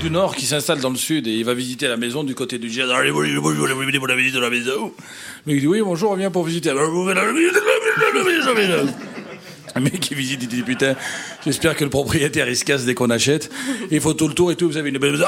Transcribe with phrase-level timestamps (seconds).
[0.00, 2.58] Du Nord qui s'installe dans le Sud et il va visiter la maison du côté
[2.58, 4.92] du visite de la maison.
[5.46, 6.72] Mais il dit oui, bonjour, on vient pour visiter.
[9.76, 10.96] Le mec qui visite, il dit putain,
[11.44, 13.50] j'espère que le propriétaire il se casse dès qu'on achète.
[13.90, 15.24] Il faut tout le tour et tout, vous avez une belle maison.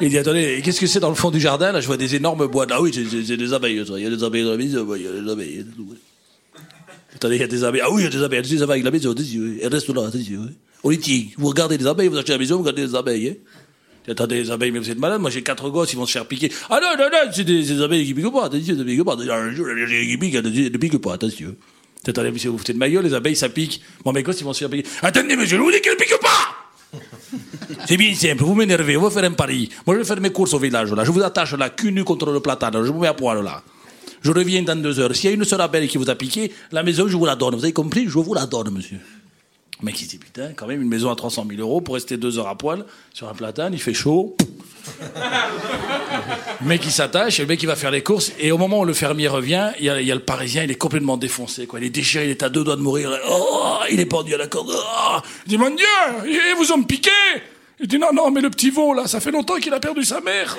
[0.00, 1.72] Il dit attendez, qu'est-ce que c'est dans le fond du jardin?
[1.72, 2.66] Là, je vois des énormes bois.
[2.70, 3.84] Ah oui, c'est- des abeilles.
[3.96, 5.64] Il y a des abeilles dans la maison, il y a des abeilles.
[7.14, 7.82] Attendez, il y a des abeilles.
[7.84, 8.42] Ah oui, il y a des abeilles.
[8.42, 9.14] Des abeilles la maison.
[9.14, 10.10] Elles restent là.
[10.84, 11.24] On les tient.
[11.36, 13.28] Vous regardez les abeilles, vous achetez la maison, vous regardez les abeilles.
[13.28, 14.10] Hein.
[14.10, 15.20] Attendez, les abeilles, mais vous êtes malade.
[15.20, 16.50] Moi, j'ai quatre gosses, ils vont se faire piquer.
[16.70, 18.46] Ah non, non, non, c'est des, des abeilles qui piquent pas.
[18.46, 19.16] Attention, ne piquent pas.
[19.16, 21.14] Qui piquent, attention, ne piquent pas.
[21.14, 21.54] Attention.
[22.06, 23.82] Attendez, monsieur, vous foutez de ma les abeilles, ça pique.
[24.04, 24.88] Moi, mes gosses, ils vont se faire piquer.
[25.02, 26.58] Attendez, monsieur, je vous dis qu'elles ne piquent pas
[27.86, 29.68] c'est bien simple, vous m'énervez, on va faire un pari.
[29.86, 31.04] Moi, je vais faire mes courses au village, là.
[31.04, 33.62] Je vous attache là, cul nu contre le platane, je vous mets à poil, là.
[34.22, 35.14] Je reviens dans deux heures.
[35.14, 37.36] S'il y a une seule abeille qui vous a piqué, la maison, je vous la
[37.36, 37.54] donne.
[37.54, 38.04] Vous avez compris?
[38.06, 38.98] Je vous la donne, monsieur.
[39.80, 42.16] Le mec, il dit, putain, quand même, une maison à 300 000 euros pour rester
[42.16, 44.36] deux heures à poil sur un platane, il fait chaud.
[46.60, 48.80] Le mec, il s'attache, et le mec, il va faire les courses, et au moment
[48.80, 51.78] où le fermier revient, il y a, le parisien, il est complètement défoncé, quoi.
[51.78, 53.16] Il est déchiré, il est à deux doigts de mourir.
[53.30, 54.72] Oh, il est pendu à la corde.
[55.46, 55.86] Il dit, mon Dieu,
[56.24, 57.10] ils vous ont piqué
[57.78, 60.02] Il dit, non, non, mais le petit veau, là, ça fait longtemps qu'il a perdu
[60.02, 60.58] sa mère.